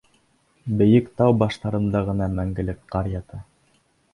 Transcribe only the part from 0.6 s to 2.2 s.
Бейек тау баштарында